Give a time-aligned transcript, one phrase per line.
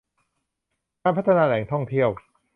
[1.01, 2.09] การพัฒนาแหล่งท่องเที่ยว